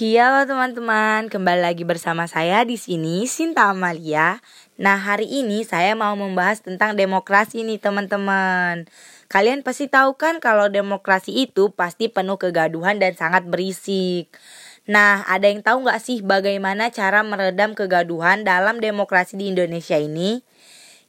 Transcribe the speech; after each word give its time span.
Halo 0.00 0.48
teman-teman, 0.48 1.28
kembali 1.28 1.60
lagi 1.60 1.84
bersama 1.84 2.24
saya 2.24 2.64
di 2.64 2.80
sini 2.80 3.28
Sinta 3.28 3.68
Amalia. 3.68 4.40
Nah, 4.80 4.96
hari 4.96 5.28
ini 5.28 5.60
saya 5.60 5.92
mau 5.92 6.16
membahas 6.16 6.64
tentang 6.64 6.96
demokrasi 6.96 7.68
nih 7.68 7.76
teman-teman. 7.76 8.88
Kalian 9.28 9.60
pasti 9.60 9.92
tahu 9.92 10.16
kan 10.16 10.40
kalau 10.40 10.72
demokrasi 10.72 11.44
itu 11.44 11.68
pasti 11.76 12.08
penuh 12.08 12.40
kegaduhan 12.40 12.96
dan 12.96 13.12
sangat 13.12 13.44
berisik. 13.44 14.32
Nah, 14.88 15.20
ada 15.28 15.52
yang 15.52 15.60
tahu 15.60 15.84
nggak 15.84 16.00
sih 16.00 16.24
bagaimana 16.24 16.88
cara 16.88 17.20
meredam 17.20 17.76
kegaduhan 17.76 18.40
dalam 18.40 18.80
demokrasi 18.80 19.36
di 19.36 19.52
Indonesia 19.52 20.00
ini? 20.00 20.40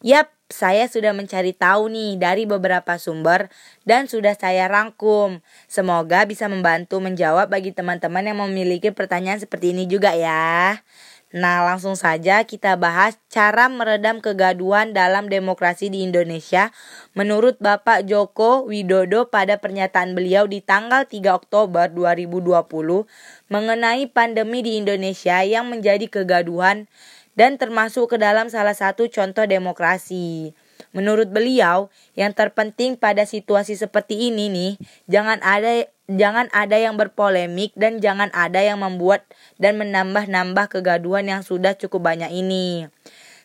Yap, 0.04 0.36
saya 0.52 0.86
sudah 0.86 1.16
mencari 1.16 1.56
tahu 1.56 1.90
nih 1.90 2.20
dari 2.20 2.44
beberapa 2.46 3.00
sumber 3.00 3.50
dan 3.88 4.06
sudah 4.06 4.38
saya 4.38 4.68
rangkum. 4.70 5.42
Semoga 5.66 6.28
bisa 6.28 6.46
membantu 6.52 7.00
menjawab 7.02 7.50
bagi 7.50 7.72
teman-teman 7.72 8.28
yang 8.28 8.38
memiliki 8.44 8.94
pertanyaan 8.94 9.40
seperti 9.40 9.74
ini 9.74 9.90
juga 9.90 10.14
ya. 10.14 10.84
Nah, 11.32 11.64
langsung 11.64 11.96
saja 11.96 12.44
kita 12.44 12.76
bahas 12.76 13.16
cara 13.32 13.72
meredam 13.72 14.20
kegaduhan 14.20 14.92
dalam 14.92 15.32
demokrasi 15.32 15.88
di 15.88 16.04
Indonesia 16.04 16.76
menurut 17.16 17.56
Bapak 17.64 18.04
Joko 18.04 18.68
Widodo 18.68 19.32
pada 19.32 19.56
pernyataan 19.56 20.12
beliau 20.12 20.44
di 20.44 20.60
tanggal 20.60 21.08
3 21.08 21.32
Oktober 21.32 21.88
2020 21.88 23.08
mengenai 23.48 24.12
pandemi 24.12 24.60
di 24.60 24.76
Indonesia 24.76 25.40
yang 25.48 25.72
menjadi 25.72 26.04
kegaduhan 26.12 26.92
dan 27.36 27.56
termasuk 27.56 28.16
ke 28.16 28.18
dalam 28.20 28.52
salah 28.52 28.76
satu 28.76 29.08
contoh 29.08 29.48
demokrasi. 29.48 30.52
Menurut 30.92 31.30
beliau, 31.30 31.94
yang 32.18 32.34
terpenting 32.34 32.98
pada 32.98 33.24
situasi 33.24 33.78
seperti 33.78 34.32
ini 34.32 34.50
nih, 34.50 34.72
jangan 35.08 35.40
ada 35.46 35.88
jangan 36.12 36.52
ada 36.52 36.76
yang 36.76 37.00
berpolemik 37.00 37.72
dan 37.80 38.04
jangan 38.04 38.28
ada 38.36 38.60
yang 38.60 38.84
membuat 38.84 39.24
dan 39.62 39.80
menambah-nambah 39.80 40.68
kegaduhan 40.68 41.30
yang 41.30 41.42
sudah 41.46 41.78
cukup 41.78 42.12
banyak 42.12 42.32
ini. 42.34 42.92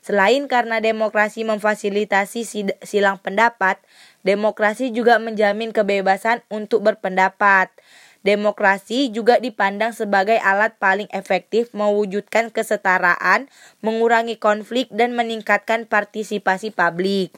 Selain 0.06 0.46
karena 0.46 0.78
demokrasi 0.78 1.42
memfasilitasi 1.42 2.46
silang 2.86 3.18
pendapat, 3.18 3.82
demokrasi 4.22 4.94
juga 4.94 5.18
menjamin 5.18 5.74
kebebasan 5.74 6.46
untuk 6.46 6.86
berpendapat. 6.86 7.74
Demokrasi 8.26 9.14
juga 9.14 9.38
dipandang 9.38 9.94
sebagai 9.94 10.34
alat 10.42 10.74
paling 10.82 11.06
efektif 11.14 11.70
mewujudkan 11.70 12.50
kesetaraan, 12.50 13.46
mengurangi 13.86 14.34
konflik, 14.34 14.90
dan 14.90 15.14
meningkatkan 15.14 15.86
partisipasi 15.86 16.74
publik. 16.74 17.30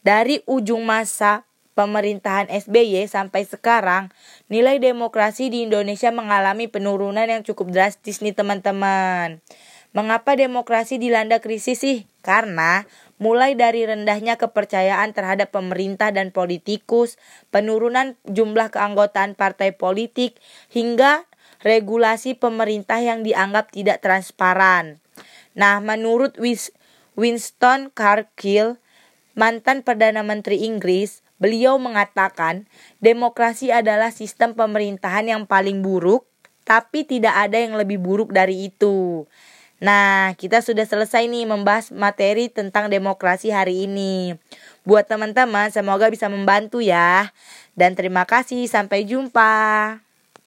Dari 0.00 0.40
ujung 0.48 0.88
masa 0.88 1.44
pemerintahan 1.76 2.48
SBY 2.48 3.04
sampai 3.12 3.44
sekarang, 3.44 4.08
nilai 4.48 4.80
demokrasi 4.80 5.52
di 5.52 5.68
Indonesia 5.68 6.08
mengalami 6.08 6.64
penurunan 6.64 7.28
yang 7.28 7.44
cukup 7.44 7.68
drastis 7.68 8.24
nih 8.24 8.32
teman-teman. 8.32 9.44
Mengapa 9.92 10.32
demokrasi 10.34 10.96
dilanda 10.96 11.38
krisis 11.44 11.84
sih? 11.84 12.08
Karena 12.24 12.88
mulai 13.22 13.54
dari 13.54 13.86
rendahnya 13.86 14.34
kepercayaan 14.34 15.14
terhadap 15.14 15.54
pemerintah 15.54 16.10
dan 16.10 16.34
politikus, 16.34 17.16
penurunan 17.54 18.18
jumlah 18.26 18.74
keanggotaan 18.74 19.38
partai 19.38 19.72
politik, 19.74 20.38
hingga 20.70 21.24
regulasi 21.62 22.36
pemerintah 22.36 23.00
yang 23.00 23.24
dianggap 23.24 23.72
tidak 23.72 24.04
transparan. 24.04 25.00
Nah, 25.54 25.78
menurut 25.78 26.36
Winston 27.14 27.94
Churchill, 27.94 28.82
mantan 29.38 29.86
Perdana 29.86 30.26
Menteri 30.26 30.66
Inggris, 30.66 31.22
beliau 31.38 31.78
mengatakan 31.78 32.66
demokrasi 32.98 33.70
adalah 33.70 34.10
sistem 34.10 34.58
pemerintahan 34.58 35.30
yang 35.30 35.42
paling 35.46 35.80
buruk, 35.80 36.26
tapi 36.64 37.04
tidak 37.04 37.36
ada 37.36 37.60
yang 37.60 37.78
lebih 37.78 38.00
buruk 38.02 38.34
dari 38.34 38.68
itu. 38.72 39.28
Nah, 39.84 40.32
kita 40.40 40.64
sudah 40.64 40.88
selesai 40.88 41.28
nih 41.28 41.44
membahas 41.44 41.92
materi 41.92 42.48
tentang 42.48 42.88
demokrasi 42.88 43.52
hari 43.52 43.84
ini. 43.84 44.32
Buat 44.88 45.12
teman-teman, 45.12 45.68
semoga 45.68 46.08
bisa 46.08 46.24
membantu 46.32 46.80
ya. 46.80 47.36
Dan 47.76 47.92
terima 47.92 48.24
kasih, 48.24 48.64
sampai 48.64 49.04
jumpa. 49.04 49.52